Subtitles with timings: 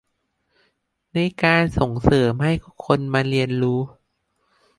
[1.13, 3.79] ในการส่งเสริมให้ทุกคนมาเรียนรู้